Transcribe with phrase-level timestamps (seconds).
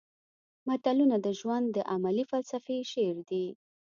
[0.67, 3.45] متلونه د ژوند د عملي فلسفې شعر دي